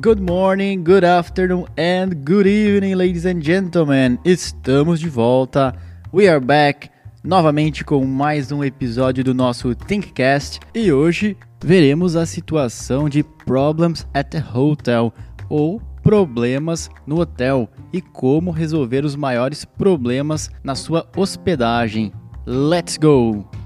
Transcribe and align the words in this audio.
Good 0.00 0.20
morning, 0.20 0.84
good 0.84 1.02
afternoon 1.02 1.66
and 1.76 2.24
good 2.24 2.46
evening, 2.46 2.94
ladies 2.94 3.26
and 3.26 3.42
gentlemen. 3.42 4.16
Estamos 4.24 5.00
de 5.00 5.08
volta. 5.08 5.74
We 6.12 6.28
are 6.28 6.38
back 6.38 6.88
novamente 7.24 7.84
com 7.84 8.06
mais 8.06 8.52
um 8.52 8.62
episódio 8.62 9.24
do 9.24 9.34
nosso 9.34 9.74
Thinkcast 9.74 10.60
e 10.72 10.92
hoje 10.92 11.36
veremos 11.64 12.14
a 12.14 12.26
situação 12.26 13.08
de 13.08 13.24
Problems 13.44 14.06
at 14.14 14.30
the 14.30 14.44
Hotel 14.54 15.12
ou 15.48 15.82
problemas 16.00 16.88
no 17.04 17.18
hotel 17.18 17.68
e 17.92 18.00
como 18.00 18.52
resolver 18.52 19.04
os 19.04 19.16
maiores 19.16 19.64
problemas 19.64 20.48
na 20.62 20.76
sua 20.76 21.10
hospedagem. 21.16 22.12
Let's 22.46 22.96
go! 22.96 23.57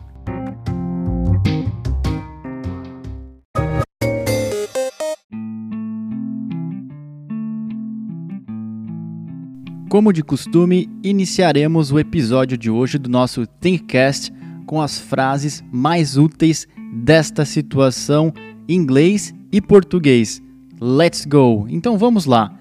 Como 10.03 10.13
de 10.13 10.25
costume, 10.25 10.91
iniciaremos 11.05 11.93
o 11.93 11.99
episódio 12.01 12.59
de 12.59 12.69
hoje 12.69 12.99
do 12.99 13.09
nosso 13.09 13.47
Thinkcast 13.47 14.33
com 14.67 14.81
as 14.81 14.99
frases 14.99 15.63
mais 15.71 16.17
úteis 16.17 16.67
desta 16.93 17.45
situação 17.45 18.33
em 18.69 18.75
inglês 18.75 19.33
e 19.53 19.61
português. 19.61 20.43
Let's 20.81 21.25
go! 21.25 21.69
Então 21.69 21.97
vamos 21.97 22.27
lá. 22.27 22.53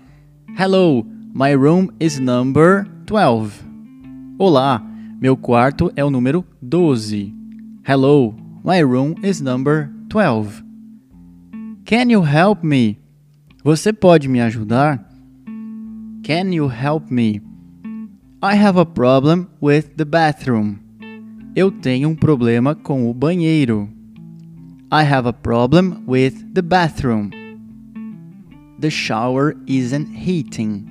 Hello, 0.56 1.04
my 1.34 1.56
room 1.56 1.88
is 2.00 2.20
number 2.20 2.88
12. 3.08 3.60
Olá, 4.38 4.80
meu 5.20 5.36
quarto 5.36 5.92
é 5.96 6.06
o 6.06 6.12
número 6.12 6.46
12. 6.62 7.34
Hello, 7.84 8.36
my 8.64 8.84
room 8.84 9.16
is 9.24 9.42
number 9.42 9.90
12. 10.10 10.64
Can 11.86 12.12
you 12.12 12.24
help 12.24 12.64
me? 12.64 13.00
Você 13.64 13.92
pode 13.92 14.28
me 14.28 14.40
ajudar? 14.42 15.11
Can 16.24 16.54
you 16.54 16.68
help 16.68 17.10
me? 17.10 17.42
I 18.44 18.54
have 18.54 18.78
a 18.78 18.86
problem 18.86 19.50
with 19.60 19.98
the 19.98 20.06
bathroom. 20.06 20.78
Eu 21.56 21.72
tenho 21.72 22.10
um 22.10 22.16
problema 22.16 22.76
com 22.76 23.10
o 23.10 23.14
banheiro. 23.14 23.90
I 24.92 25.04
have 25.04 25.28
a 25.28 25.34
problem 25.34 26.04
with 26.08 26.54
the 26.54 26.62
bathroom. 26.62 27.32
The 28.80 28.92
shower 28.92 29.56
isn't 29.66 30.10
heating. 30.16 30.86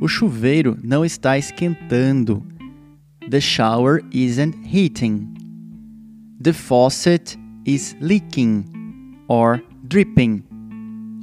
O 0.00 0.06
chuveiro 0.06 0.78
não 0.80 1.04
está 1.04 1.36
esquentando. 1.36 2.44
The 3.28 3.40
shower 3.40 4.00
isn't 4.12 4.54
heating. 4.64 5.34
The 6.40 6.52
faucet 6.52 7.36
is 7.66 7.96
leaking 8.00 8.64
or 9.26 9.60
dripping. 9.82 10.47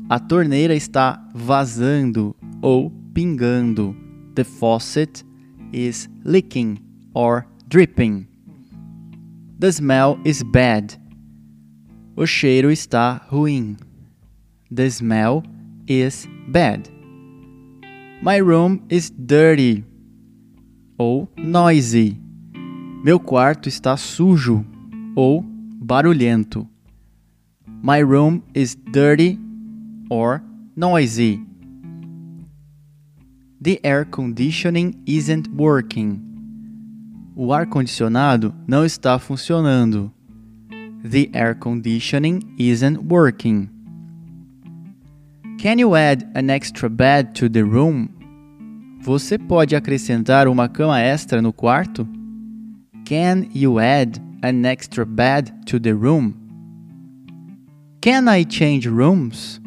A 0.07 0.19
torneira 0.19 0.75
está 0.75 1.19
vazando 1.33 2.35
ou 2.61 2.91
pingando. 3.11 3.95
The 4.35 4.43
faucet 4.43 5.25
is 5.73 6.07
leaking 6.23 6.77
or 7.11 7.47
dripping. 7.67 8.27
The 9.57 9.71
smell 9.71 10.19
is 10.23 10.43
bad. 10.43 10.93
O 12.15 12.27
cheiro 12.27 12.69
está 12.69 13.19
ruim. 13.31 13.77
The 14.71 14.91
smell 14.91 15.41
is 15.87 16.27
bad. 16.49 16.87
My 18.21 18.39
room 18.39 18.81
is 18.91 19.09
dirty 19.09 19.83
ou 20.99 21.27
noisy. 21.35 22.15
Meu 23.03 23.19
quarto 23.19 23.67
está 23.67 23.97
sujo 23.97 24.63
ou 25.15 25.43
barulhento. 25.81 26.67
My 27.81 28.03
room 28.03 28.43
is 28.53 28.75
dirty 28.75 29.39
or 30.09 30.41
noisy. 30.75 31.39
The 33.61 33.79
air 33.83 34.05
conditioning 34.05 35.01
isn't 35.07 35.49
working. 35.49 36.21
O 37.35 37.51
ar 37.51 37.65
condicionado 37.65 38.53
não 38.67 38.85
está 38.85 39.17
funcionando. 39.19 40.11
The 41.03 41.29
air 41.33 41.55
conditioning 41.55 42.41
isn't 42.57 42.99
working. 43.11 43.69
Can 45.57 45.79
you 45.79 45.95
add 45.95 46.29
an 46.35 46.49
extra 46.49 46.89
bed 46.89 47.33
to 47.35 47.49
the 47.49 47.63
room? 47.63 48.09
Você 49.01 49.37
pode 49.37 49.75
acrescentar 49.75 50.47
uma 50.47 50.69
cama 50.69 50.99
extra 50.99 51.41
no 51.41 51.51
quarto? 51.51 52.07
Can 53.05 53.47
you 53.53 53.79
add 53.79 54.19
an 54.41 54.65
extra 54.65 55.05
bed 55.05 55.51
to 55.65 55.79
the 55.79 55.93
room? 55.93 56.33
Can 58.01 58.27
I 58.27 58.43
change 58.43 58.87
rooms? 58.87 59.59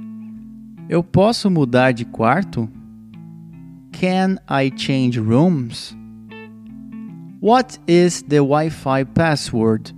Eu 0.89 1.05
posso 1.05 1.51
mudar 1.51 1.93
de 1.93 2.07
quarto? 2.07 2.67
Can 3.93 4.39
I 4.49 4.73
change 4.75 5.21
rooms? 5.21 5.95
What 7.43 7.79
is 7.87 8.23
the 8.23 8.39
Wi-Fi 8.39 9.05
password? 9.05 9.95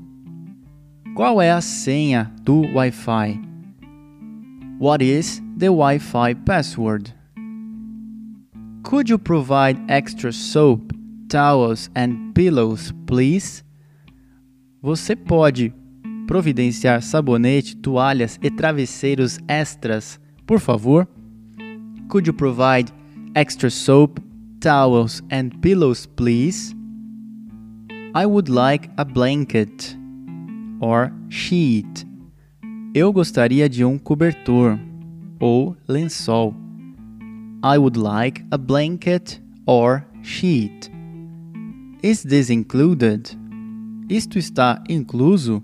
Qual 1.15 1.41
é 1.41 1.53
a 1.53 1.61
senha 1.61 2.33
do 2.43 2.63
Wi-Fi? 2.63 3.41
What 4.81 5.05
is 5.05 5.41
the 5.57 5.67
Wi-Fi 5.67 6.35
password? 6.45 7.15
Could 8.83 9.11
you 9.11 9.19
provide 9.19 9.81
extra 9.87 10.33
soap, 10.33 10.93
towels 11.29 11.89
and 11.95 12.33
pillows, 12.35 12.93
please? 13.07 13.63
Você 14.83 15.15
pode 15.15 15.73
providenciar 16.27 17.01
sabonete, 17.01 17.77
toalhas 17.77 18.41
e 18.43 18.51
travesseiros 18.51 19.39
extras, 19.47 20.19
por 20.51 20.59
favor? 20.59 21.07
Could 22.09 22.27
you 22.27 22.33
provide 22.33 22.91
extra 23.37 23.71
soap, 23.71 24.19
towels, 24.59 25.23
and 25.31 25.63
pillows, 25.63 26.07
please? 26.07 26.75
I 28.17 28.27
would 28.27 28.49
like 28.49 28.91
a 28.99 29.05
blanket 29.05 29.97
or 30.81 31.13
sheet. 31.29 32.05
Eu 32.93 33.13
gostaria 33.13 33.69
de 33.69 33.85
um 33.85 33.97
cobertor 33.97 34.77
ou 35.39 35.77
lençol. 35.87 36.53
I 37.63 37.79
would 37.79 37.97
like 37.97 38.45
a 38.51 38.59
blanket 38.59 39.41
or 39.67 40.05
sheet. 40.21 40.91
Is 42.03 42.25
this 42.25 42.51
included? 42.51 43.39
Isto 44.09 44.37
está 44.37 44.83
incluso? 44.89 45.63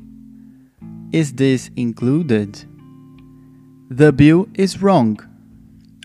Is 1.12 1.32
this 1.32 1.72
included? 1.76 2.68
The 3.88 4.10
bill 4.10 4.48
is 4.58 4.82
wrong. 4.82 5.16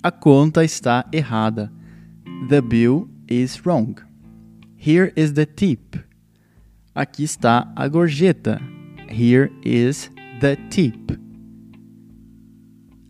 A 0.03 0.12
conta 0.12 0.64
está 0.64 1.03
errada. 1.12 1.72
The 2.47 2.62
bill 2.62 3.09
is 3.28 3.66
wrong. 3.66 3.97
Here 4.78 5.12
is 5.16 5.34
the 5.34 5.47
tip. 5.47 5.97
Aqui 6.96 7.24
está 7.24 7.72
a 7.75 7.90
gorjeta. 7.90 8.62
Here 9.09 9.52
is 9.64 10.12
the 10.40 10.58
tip. 10.69 11.19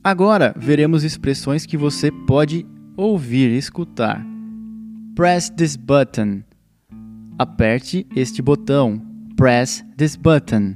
Agora 0.02 0.54
veremos 0.58 1.04
expressões 1.04 1.66
que 1.66 1.76
você 1.76 2.10
pode 2.10 2.66
ouvir 2.96 3.52
e 3.52 3.58
escutar. 3.58 4.26
Press 5.16 5.50
this 5.50 5.76
button. 5.76 6.44
Aperte 7.38 8.08
este 8.16 8.42
botão. 8.42 9.02
Press 9.36 9.84
this 9.98 10.16
button. 10.16 10.76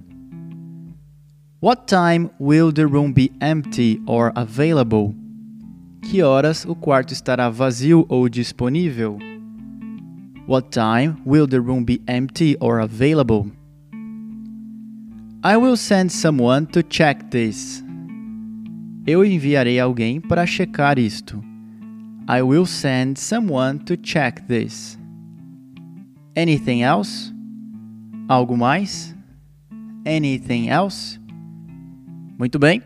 What 1.66 1.88
time 1.88 2.30
will 2.38 2.72
the 2.72 2.86
room 2.86 3.12
be 3.12 3.32
empty 3.42 4.00
or 4.06 4.32
available? 4.36 5.16
Que 6.04 6.22
horas 6.22 6.64
o 6.64 6.76
quarto 6.76 7.12
estará 7.12 7.50
vazio 7.50 8.06
ou 8.08 8.30
disponível? 8.30 9.18
What 10.46 10.70
time 10.70 11.20
will 11.26 11.48
the 11.48 11.60
room 11.60 11.84
be 11.84 12.04
empty 12.08 12.56
or 12.60 12.82
available? 12.82 13.52
I 15.44 15.58
will 15.58 15.76
send 15.76 16.12
someone 16.12 16.68
to 16.68 16.84
check 16.84 17.32
this. 17.32 17.84
Eu 19.08 19.26
enviarei 19.26 19.80
alguém 19.80 20.22
para 20.22 20.46
checar 20.46 21.00
isto. 21.00 21.44
I 22.30 22.44
will 22.44 22.68
send 22.68 23.18
someone 23.18 23.80
to 23.86 23.98
check 23.98 24.46
this. 24.48 25.00
Anything 26.36 26.84
else? 26.84 27.34
Algo 28.30 28.56
mais? 28.56 29.16
Anything 30.06 30.70
else? 30.70 31.25
Muito 32.38 32.60
bem. 32.60 32.82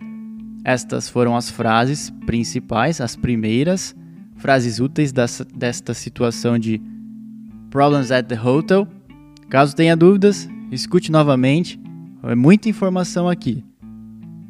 Estas 0.63 1.09
foram 1.09 1.35
as 1.35 1.49
frases 1.49 2.09
principais, 2.25 3.01
as 3.01 3.15
primeiras 3.15 3.95
frases 4.39 4.79
úteis 4.79 5.11
dessa, 5.11 5.45
desta 5.45 5.93
situação 5.93 6.57
de 6.57 6.81
Problems 7.69 8.11
at 8.11 8.25
the 8.25 8.39
Hotel. 8.39 8.87
Caso 9.49 9.75
tenha 9.75 9.95
dúvidas, 9.95 10.49
escute 10.71 11.11
novamente. 11.11 11.79
É 12.23 12.35
muita 12.35 12.67
informação 12.67 13.29
aqui. 13.29 13.63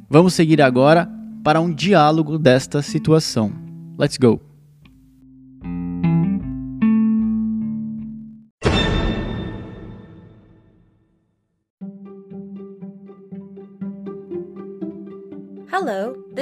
Vamos 0.09 0.33
seguir 0.33 0.61
agora 0.61 1.09
para 1.43 1.59
um 1.59 1.73
diálogo 1.73 2.37
desta 2.37 2.81
situação. 2.81 3.51
Let's 3.97 4.17
go! 4.17 4.48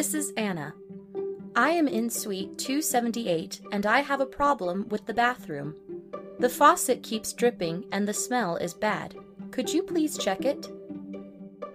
This 0.08 0.28
is 0.28 0.34
Anna. 0.38 0.74
I 1.54 1.72
am 1.72 1.86
in 1.86 2.10
suite 2.10 2.58
278 2.58 3.60
and 3.74 3.86
I 3.86 4.00
have 4.00 4.22
a 4.22 4.26
problem 4.26 4.88
with 4.88 5.06
the 5.06 5.14
bathroom. 5.14 5.76
The 6.40 6.48
faucet 6.48 7.04
keeps 7.04 7.34
dripping 7.34 7.84
and 7.92 8.08
the 8.08 8.14
smell 8.14 8.56
is 8.56 8.74
bad. 8.74 9.16
Could 9.52 9.74
you 9.74 9.84
please 9.84 10.18
check 10.18 10.46
it? 10.46 10.70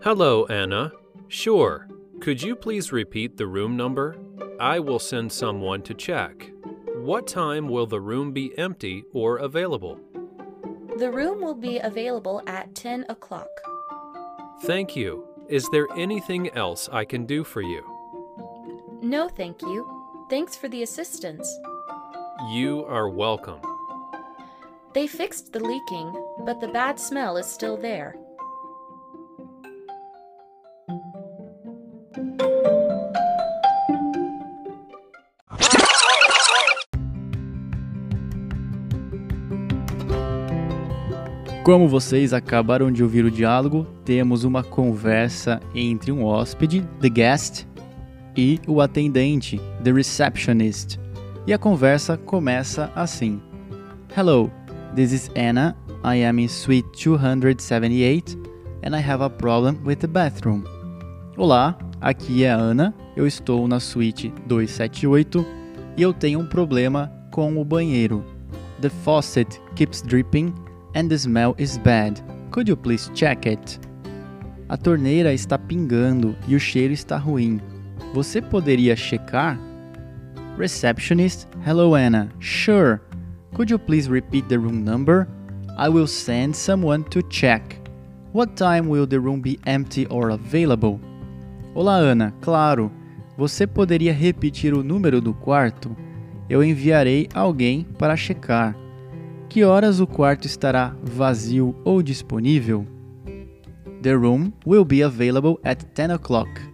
Hello, 0.03 0.47
Anna. 0.47 0.93
Sure. 1.29 1.87
Could 2.21 2.41
you 2.41 2.57
please 2.57 2.91
repeat 2.91 3.37
the 3.37 3.47
room 3.47 3.77
number? 3.77 4.17
I 4.59 4.79
will 4.79 4.99
send 4.99 5.31
someone 5.31 5.83
to 5.83 5.93
check. 5.93 6.51
What 6.95 7.27
time 7.27 7.69
will 7.69 7.87
the 7.87 8.01
room 8.01 8.33
be 8.33 8.57
empty 8.57 9.05
or 9.13 9.37
available? 9.37 10.01
The 10.97 11.11
room 11.11 11.43
will 11.43 11.55
be 11.55 11.81
available 11.81 12.41
at 12.47 12.75
10 12.75 13.05
o'clock. 13.11 13.51
Thank 14.63 14.97
you. 14.97 15.29
Is 15.49 15.69
there 15.71 15.87
anything 15.99 16.49
else 16.57 16.89
I 16.91 17.05
can 17.05 17.27
do 17.27 17.45
for 17.45 17.61
you? 17.61 17.92
No, 19.03 19.29
thank 19.29 19.63
you. 19.63 19.85
Thanks 20.31 20.55
for 20.55 20.69
the 20.69 20.85
assistance. 20.85 21.53
You 22.53 22.85
are 22.89 23.09
welcome. 23.09 23.59
They 24.95 25.09
fixed 25.09 25.53
the 25.53 25.59
leaking, 25.59 26.13
but 26.47 26.61
the 26.61 26.69
bad 26.69 27.01
smell 27.01 27.37
is 27.37 27.47
still 27.47 27.77
there. 27.77 28.15
Como 41.65 41.89
vocês 41.89 42.33
acabaram 42.33 42.93
de 42.93 43.03
ouvir 43.03 43.25
o 43.25 43.31
diálogo, 43.33 43.85
temos 44.05 44.45
uma 44.45 44.63
conversa 44.63 45.61
entre 45.75 46.13
um 46.13 46.25
hóspede, 46.25 46.83
the 47.01 47.11
guest, 47.11 47.67
e 48.37 48.61
o 48.67 48.81
atendente, 48.81 49.61
the 49.83 49.93
receptionist. 49.93 50.99
E 51.47 51.53
a 51.53 51.59
conversa 51.59 52.17
começa 52.17 52.91
assim: 52.95 53.41
Hello, 54.17 54.51
this 54.95 55.13
is 55.13 55.31
Anna. 55.37 55.77
I 56.05 56.25
am 56.25 56.41
in 56.41 56.49
suite 56.49 56.89
278 56.93 58.37
and 58.83 58.97
I 58.97 59.01
have 59.01 59.23
a 59.23 59.31
problem 59.31 59.79
with 59.85 59.97
the 59.97 60.09
bathroom. 60.09 60.65
Olá, 61.37 61.79
aqui 62.01 62.45
é 62.45 62.51
a 62.51 62.57
Ana. 62.57 62.95
Eu 63.17 63.27
estou 63.27 63.69
na 63.69 63.79
suíte 63.79 64.33
278 64.47 65.47
e 65.97 66.03
eu 66.03 66.13
tenho 66.13 66.41
um 66.41 66.47
problema 66.47 67.13
com 67.31 67.57
o 67.57 67.65
banheiro. 67.65 68.25
The 68.81 68.89
faucet 68.89 69.61
keeps 69.77 70.03
dripping 70.03 70.53
and 70.97 71.09
the 71.09 71.15
smell 71.15 71.55
is 71.59 71.79
bad. 71.79 72.21
Could 72.51 72.69
you 72.69 72.77
please 72.77 73.11
check 73.15 73.47
it? 73.47 73.81
A 74.69 74.77
torneira 74.77 75.33
está 75.33 75.59
pingando 75.59 76.35
e 76.49 76.57
o 76.57 76.61
cheiro 76.61 76.93
está 76.93 77.17
ruim. 77.17 77.61
Você 78.13 78.43
poderia 78.43 78.95
checar? 78.95 79.59
Receptionist, 80.59 81.49
hello 81.67 81.95
Anna. 81.95 82.29
Sure. 82.41 83.01
Could 83.55 83.73
you 83.73 83.79
please 83.79 84.11
repeat 84.11 84.49
the 84.49 84.59
room 84.59 84.85
number? 84.85 85.27
I 85.79 85.89
will 85.89 86.07
send 86.07 86.55
someone 86.55 87.05
to 87.05 87.23
check. 87.23 87.81
What 88.35 88.55
time 88.55 88.89
will 88.89 89.07
the 89.07 89.19
room 89.19 89.41
be 89.41 89.59
empty 89.65 90.07
or 90.11 90.31
available? 90.31 91.01
Olá 91.75 91.97
Ana, 91.97 92.35
claro. 92.43 92.93
Você 93.39 93.67
poderia 93.67 94.13
repetir 94.13 94.75
o 94.75 94.83
número 94.83 95.19
do 95.19 95.33
quarto? 95.33 95.97
Eu 96.51 96.63
enviarei 96.63 97.29
alguém 97.33 97.87
para 97.99 98.15
checar. 98.15 98.77
Que 99.49 99.65
horas 99.65 100.01
o 100.01 100.07
quarto 100.07 100.47
estará 100.47 100.95
vazio 101.03 101.75
ou 101.83 102.03
disponível? 102.03 102.87
The 104.03 104.13
room 104.13 104.53
will 104.67 104.85
be 104.85 105.03
available 105.03 105.59
at 105.65 105.83
10 105.95 106.11
o'clock. 106.17 106.72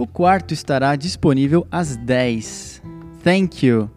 O 0.00 0.06
quarto 0.06 0.54
estará 0.54 0.96
disponível 0.96 1.66
às 1.70 1.94
10. 1.94 2.82
Thank 3.22 3.66
you. 3.66 3.90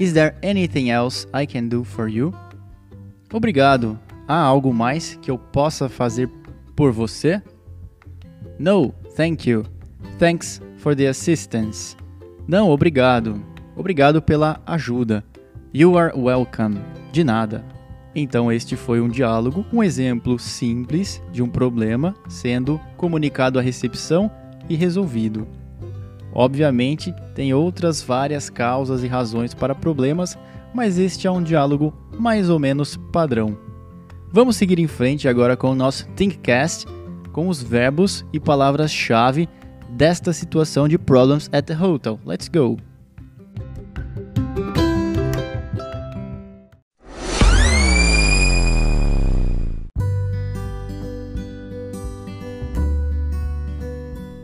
Is 0.00 0.12
there 0.12 0.34
anything 0.42 0.90
else 0.90 1.28
I 1.32 1.46
can 1.46 1.68
do 1.68 1.84
for 1.84 2.08
you? 2.08 2.34
Obrigado. 3.32 3.96
Há 4.26 4.36
algo 4.36 4.74
mais 4.74 5.16
que 5.22 5.30
eu 5.30 5.38
possa 5.38 5.88
fazer 5.88 6.28
por 6.74 6.90
você? 6.90 7.40
No, 8.58 8.92
thank 9.14 9.48
you. 9.48 9.64
Thanks 10.18 10.60
for 10.78 10.96
the 10.96 11.06
assistance. 11.06 11.96
Não, 12.48 12.68
obrigado. 12.68 13.40
Obrigado 13.76 14.20
pela 14.20 14.60
ajuda. 14.66 15.22
You 15.72 15.96
are 15.96 16.18
welcome. 16.18 16.80
De 17.12 17.22
nada. 17.22 17.64
Então, 18.12 18.50
este 18.50 18.74
foi 18.74 19.00
um 19.00 19.08
diálogo, 19.08 19.64
um 19.72 19.84
exemplo 19.84 20.36
simples 20.36 21.22
de 21.30 21.44
um 21.44 21.48
problema 21.48 22.12
sendo 22.28 22.80
comunicado 22.96 23.56
à 23.56 23.62
recepção 23.62 24.28
e 24.68 24.76
resolvido. 24.76 25.46
Obviamente, 26.32 27.14
tem 27.34 27.54
outras 27.54 28.02
várias 28.02 28.50
causas 28.50 29.04
e 29.04 29.06
razões 29.06 29.54
para 29.54 29.74
problemas, 29.74 30.36
mas 30.74 30.98
este 30.98 31.26
é 31.26 31.30
um 31.30 31.42
diálogo 31.42 31.94
mais 32.18 32.50
ou 32.50 32.58
menos 32.58 32.96
padrão. 33.12 33.56
Vamos 34.32 34.56
seguir 34.56 34.80
em 34.80 34.88
frente 34.88 35.28
agora 35.28 35.56
com 35.56 35.70
o 35.70 35.74
nosso 35.76 36.08
Thinkcast, 36.16 36.86
com 37.32 37.48
os 37.48 37.62
verbos 37.62 38.24
e 38.32 38.40
palavras-chave 38.40 39.48
desta 39.90 40.32
situação 40.32 40.88
de 40.88 40.98
Problems 40.98 41.48
at 41.52 41.64
the 41.66 41.76
Hotel. 41.76 42.18
Let's 42.26 42.48
go! 42.48 42.93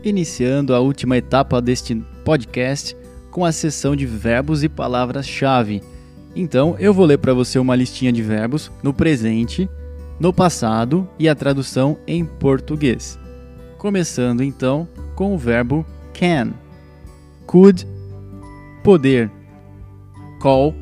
Iniciando 0.03 0.73
a 0.73 0.79
última 0.79 1.17
etapa 1.17 1.61
deste 1.61 1.95
podcast 2.25 2.97
com 3.29 3.45
a 3.45 3.51
sessão 3.51 3.95
de 3.95 4.05
verbos 4.05 4.63
e 4.63 4.69
palavras-chave. 4.69 5.81
Então, 6.35 6.75
eu 6.79 6.93
vou 6.93 7.05
ler 7.05 7.17
para 7.17 7.33
você 7.33 7.59
uma 7.59 7.75
listinha 7.75 8.11
de 8.11 8.21
verbos 8.21 8.71
no 8.81 8.93
presente, 8.93 9.69
no 10.19 10.33
passado 10.33 11.07
e 11.19 11.27
a 11.29 11.35
tradução 11.35 11.97
em 12.07 12.25
português. 12.25 13.19
Começando 13.77 14.43
então 14.43 14.87
com 15.15 15.33
o 15.33 15.37
verbo 15.37 15.85
can. 16.13 16.51
Could, 17.45 17.87
poder. 18.83 19.31
Call, 20.39 20.73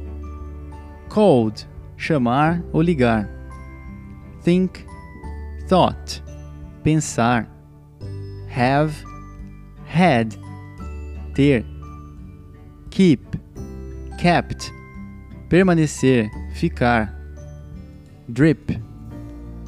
called, 1.09 1.67
chamar 1.97 2.63
ou 2.71 2.81
ligar. 2.81 3.29
Think, 4.43 4.85
thought, 5.67 6.23
pensar. 6.83 7.49
Have, 8.55 9.08
had, 9.89 10.37
ter. 11.33 11.65
Keep, 12.91 13.35
kept, 14.17 14.71
permanecer, 15.49 16.29
ficar. 16.53 17.13
Drip, 18.31 18.71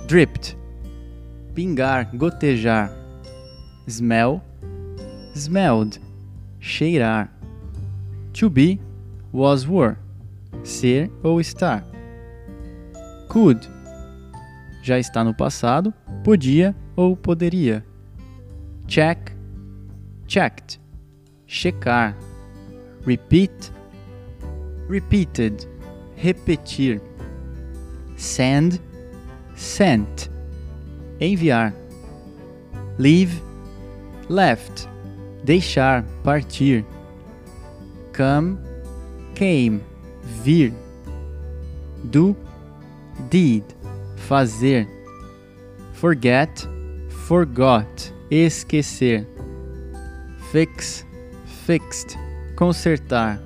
dripped, 0.08 0.56
pingar, 1.56 2.06
gotejar. 2.14 2.92
Smell, 3.88 4.42
smelled, 5.34 6.00
cheirar. 6.60 7.28
To 8.34 8.50
be, 8.50 8.80
was 9.34 9.66
were, 9.66 9.98
ser 10.64 11.12
ou 11.24 11.42
estar. 11.42 11.84
Could, 13.28 13.68
já 14.84 15.00
está 15.00 15.24
no 15.24 15.34
passado, 15.34 15.94
podia 16.24 16.76
ou 16.96 17.18
poderia. 17.18 17.84
Check, 18.88 19.32
checked, 20.32 20.80
checar. 21.46 22.16
Repeat, 23.04 23.72
repeated, 24.88 25.66
repetir. 26.16 27.02
Send, 28.16 28.80
sent, 29.56 30.30
enviar. 31.20 31.74
Leave, 32.98 33.42
left, 34.30 34.88
deixar, 35.44 36.06
partir. 36.24 36.86
Come, 38.14 38.58
came, 39.36 39.84
vir. 40.44 40.72
Do, 42.10 42.38
did, 43.30 43.66
fazer. 44.16 44.88
Forget, 45.94 46.66
forgot, 47.28 48.14
esquecer. 48.32 49.26
Fix, 50.52 51.06
fixed, 51.66 52.18
consertar. 52.56 53.42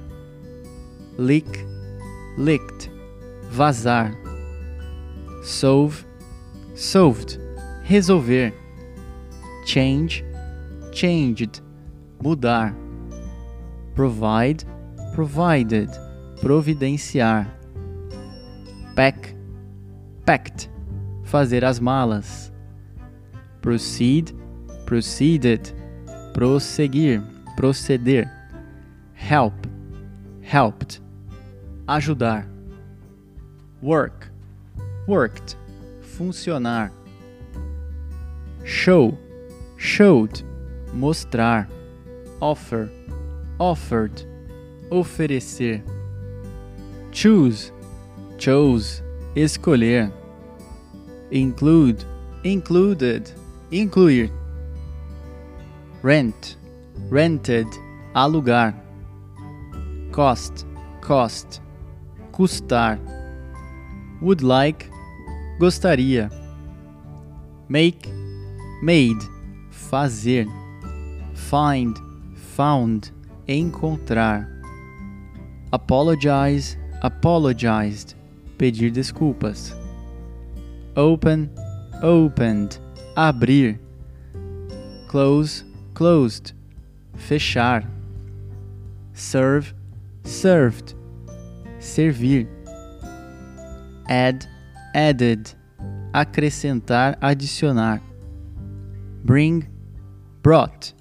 Leak, 1.18 1.64
licked, 2.36 2.90
vazar. 3.52 4.16
Solve, 5.44 6.04
solved, 6.74 7.38
resolver. 7.88 8.52
Change, 9.68 10.24
changed, 10.92 11.62
mudar. 12.24 12.74
Provide, 13.94 14.64
provided, 15.14 15.90
providenciar. 16.42 17.46
Pack, 18.96 19.36
packed, 20.26 20.70
fazer 21.24 21.62
as 21.62 21.80
malas. 21.80 22.50
Proceed, 23.62 24.34
proceeded, 24.88 25.72
prosseguir, 26.36 27.24
proceder. 27.56 28.30
help, 29.14 29.54
helped, 30.44 31.00
ajudar. 31.88 32.46
Work, 33.82 34.28
worked, 35.08 35.56
funcionar. 36.02 36.92
Show, 38.66 39.18
showed, 39.78 40.44
mostrar. 40.94 41.68
Offer, 42.42 42.90
offered, 43.58 44.26
oferecer. 44.92 45.82
Choose, 47.14 47.72
chose, 48.38 49.02
escolher. 49.38 50.12
Include, 51.32 52.04
included, 52.44 53.32
incluir. 53.72 54.30
Rent, 56.06 56.56
rented, 57.10 57.66
alugar. 58.14 58.76
Cost, 60.12 60.68
cost, 61.02 61.62
custar. 62.32 63.00
Would 64.22 64.44
like, 64.44 64.88
gostaria. 65.60 66.30
Make, 67.68 68.08
made, 68.84 69.18
fazer. 69.72 70.46
Find, 71.34 71.98
found, 72.56 73.12
encontrar. 73.48 74.48
Apologize, 75.74 76.78
apologized, 77.02 78.14
pedir 78.60 78.92
desculpas. 78.92 79.74
Open, 80.96 81.50
opened, 82.04 82.78
abrir. 83.18 83.80
Close, 85.08 85.64
closed, 85.96 86.54
fechar. 87.16 87.90
Serve, 89.14 89.74
served, 90.24 90.94
servir. 91.80 92.48
Add, 94.08 94.48
added, 94.94 95.56
acrescentar, 96.14 97.18
adicionar. 97.22 98.02
Bring, 99.24 99.68
brought, 100.44 100.94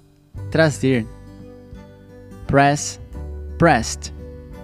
trazer. 0.49 1.05
Press, 2.47 2.99
pressed, 3.59 4.13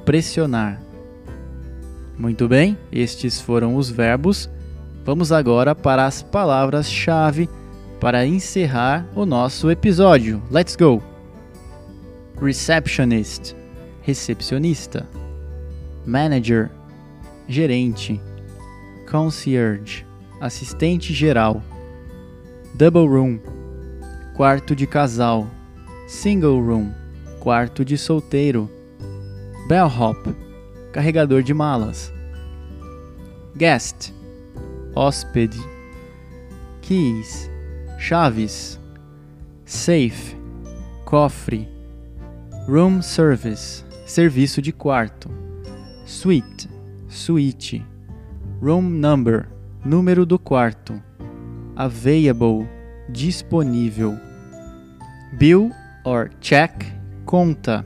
pressionar. 0.06 0.80
Muito 2.18 2.48
bem, 2.48 2.78
estes 2.92 3.42
foram 3.42 3.76
os 3.76 3.90
verbos. 3.90 4.50
Vamos 5.04 5.32
agora 5.32 5.76
para 5.76 6.06
as 6.06 6.22
palavras-chave 6.22 7.50
para 8.02 8.26
encerrar 8.26 9.08
o 9.16 9.28
nosso 9.28 9.70
episódio. 9.70 10.42
Let's 10.50 10.76
go! 10.76 11.04
Receptionist, 12.42 13.56
recepcionista. 14.02 15.08
Manager, 16.04 16.72
gerente. 17.48 18.20
Concierge, 19.08 20.04
assistente 20.40 21.14
geral. 21.14 21.62
Double 22.74 23.06
room, 23.06 23.40
quarto 24.36 24.76
de 24.76 24.88
casal. 24.88 25.48
Single 26.08 26.60
room, 26.60 26.92
quarto 27.40 27.86
de 27.86 28.00
solteiro. 28.00 28.68
Bellhop, 29.68 30.36
carregador 30.92 31.44
de 31.44 31.54
malas. 31.54 32.12
Guest, 33.56 34.12
hóspede. 34.96 35.60
Keys, 36.82 37.51
chaves. 38.02 38.80
Safe, 39.64 40.36
cofre. 41.06 41.70
Room 42.68 43.02
service, 43.02 43.86
serviço 44.06 44.62
de 44.62 44.72
quarto. 44.72 45.30
Suite, 46.06 46.68
suíte. 47.08 47.86
Room 48.62 48.82
number, 48.82 49.48
número 49.86 50.26
do 50.26 50.40
quarto. 50.40 51.02
Available, 51.76 52.68
disponível. 53.08 54.18
Bill 55.38 55.72
or 56.04 56.32
check, 56.42 56.74
conta. 57.24 57.86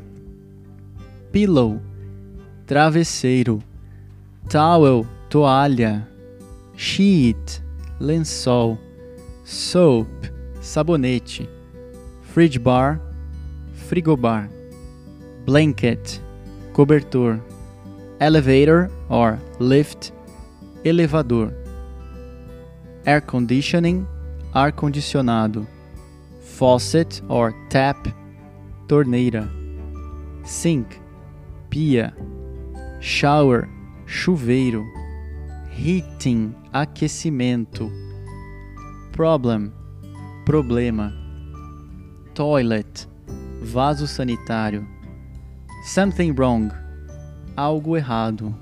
Pillow, 1.32 1.82
travesseiro. 2.66 3.62
Towel, 4.50 5.06
toalha. 5.30 6.08
Sheet, 6.76 7.62
lençol. 8.00 8.85
Soap, 9.48 10.08
sabonete. 10.60 11.48
Fridge 12.34 12.64
bar, 12.64 13.00
frigobar. 13.88 14.50
Blanket, 15.46 16.20
cobertor. 16.74 17.40
Elevator 18.20 18.90
or 19.08 19.40
lift, 19.60 20.12
elevador. 20.84 21.54
Air 23.06 23.22
conditioning, 23.22 24.08
ar 24.52 24.72
condicionado. 24.72 25.68
Faucet 26.42 27.22
or 27.30 27.54
tap, 27.70 28.08
torneira. 28.88 29.48
Sink, 30.44 31.00
pia. 31.70 32.16
Shower, 33.00 33.70
chuveiro. 34.08 34.84
Heating, 35.70 36.56
aquecimento. 36.74 38.05
Problem, 39.16 39.72
problema. 40.44 41.14
Toilet, 42.34 43.08
vaso 43.62 44.08
sanitário. 44.08 44.86
Something 45.86 46.34
wrong, 46.34 46.70
algo 47.56 47.96
errado. 47.96 48.54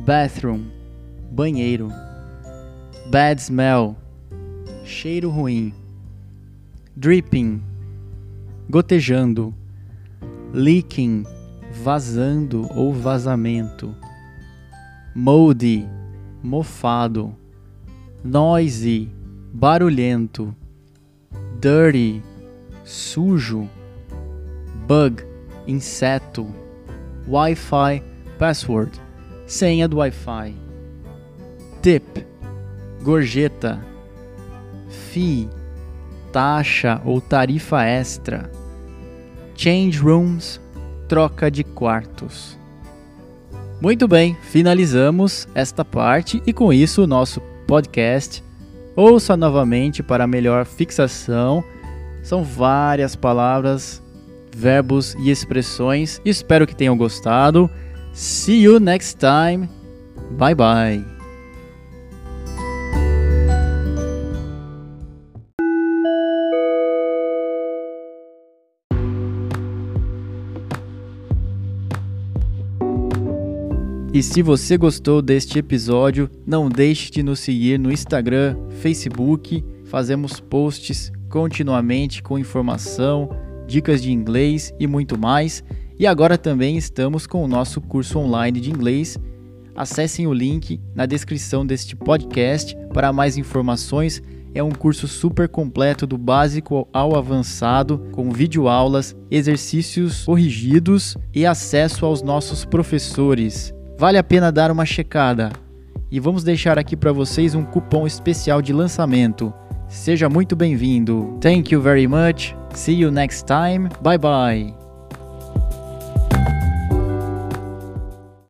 Bathroom, 0.00 0.70
banheiro. 1.30 1.90
Bad 3.10 3.38
smell, 3.38 3.98
cheiro 4.82 5.28
ruim. 5.28 5.74
Dripping, 6.96 7.62
gotejando. 8.70 9.52
Leaking, 10.54 11.26
vazando 11.70 12.66
ou 12.74 12.94
vazamento. 12.94 13.94
Moldy, 15.14 15.86
mofado. 16.42 17.36
Noisy, 18.24 19.12
barulhento. 19.54 20.52
Dirty, 21.60 22.20
sujo. 22.84 23.68
Bug, 24.86 25.22
inseto. 25.66 26.52
Wi-Fi, 27.26 28.02
password, 28.36 29.00
senha 29.46 29.88
do 29.88 29.98
Wi-Fi. 29.98 30.54
Tip, 31.80 32.26
gorjeta. 33.02 33.80
Fee, 34.88 35.48
taxa 36.32 37.00
ou 37.04 37.20
tarifa 37.20 37.84
extra. 37.84 38.50
Change 39.54 39.98
rooms, 40.00 40.60
troca 41.08 41.48
de 41.50 41.62
quartos. 41.62 42.58
Muito 43.80 44.08
bem, 44.08 44.36
finalizamos 44.42 45.46
esta 45.54 45.84
parte 45.84 46.42
e 46.44 46.52
com 46.52 46.72
isso 46.72 47.04
o 47.04 47.06
nosso 47.06 47.40
podcast. 47.66 48.42
Ouça 48.96 49.36
novamente 49.36 50.02
para 50.02 50.26
melhor 50.26 50.64
fixação. 50.64 51.64
São 52.22 52.42
várias 52.42 53.16
palavras, 53.16 54.02
verbos 54.54 55.14
e 55.16 55.30
expressões. 55.30 56.20
Espero 56.24 56.66
que 56.66 56.76
tenham 56.76 56.96
gostado. 56.96 57.68
See 58.12 58.62
you 58.62 58.78
next 58.78 59.18
time. 59.18 59.68
Bye 60.38 60.54
bye. 60.54 61.13
E 74.14 74.22
se 74.22 74.42
você 74.42 74.76
gostou 74.76 75.20
deste 75.20 75.58
episódio, 75.58 76.30
não 76.46 76.68
deixe 76.68 77.10
de 77.10 77.20
nos 77.20 77.40
seguir 77.40 77.80
no 77.80 77.90
Instagram, 77.90 78.56
Facebook. 78.80 79.64
Fazemos 79.86 80.38
posts 80.38 81.10
continuamente 81.28 82.22
com 82.22 82.38
informação, 82.38 83.28
dicas 83.66 84.00
de 84.00 84.12
inglês 84.12 84.72
e 84.78 84.86
muito 84.86 85.18
mais. 85.18 85.64
E 85.98 86.06
agora 86.06 86.38
também 86.38 86.76
estamos 86.76 87.26
com 87.26 87.42
o 87.42 87.48
nosso 87.48 87.80
curso 87.80 88.20
online 88.20 88.60
de 88.60 88.70
inglês. 88.70 89.18
Acessem 89.74 90.28
o 90.28 90.32
link 90.32 90.80
na 90.94 91.06
descrição 91.06 91.66
deste 91.66 91.96
podcast 91.96 92.76
para 92.92 93.12
mais 93.12 93.36
informações. 93.36 94.22
É 94.54 94.62
um 94.62 94.70
curso 94.70 95.08
super 95.08 95.48
completo 95.48 96.06
do 96.06 96.16
básico 96.16 96.86
ao 96.92 97.16
avançado, 97.16 97.98
com 98.12 98.30
videoaulas, 98.30 99.16
exercícios 99.28 100.24
corrigidos 100.24 101.16
e 101.34 101.44
acesso 101.44 102.06
aos 102.06 102.22
nossos 102.22 102.64
professores. 102.64 103.73
Vale 103.98 104.18
a 104.18 104.24
pena 104.24 104.50
dar 104.50 104.70
uma 104.70 104.84
checada. 104.84 105.50
E 106.10 106.20
vamos 106.20 106.44
deixar 106.44 106.78
aqui 106.78 106.96
para 106.96 107.12
vocês 107.12 107.54
um 107.54 107.64
cupom 107.64 108.06
especial 108.06 108.62
de 108.62 108.72
lançamento. 108.72 109.52
Seja 109.88 110.28
muito 110.28 110.56
bem-vindo. 110.56 111.38
Thank 111.40 111.72
you 111.72 111.80
very 111.80 112.06
much. 112.06 112.54
See 112.74 113.00
you 113.00 113.10
next 113.10 113.46
time. 113.46 113.88
Bye 114.02 114.18
bye. 114.18 114.83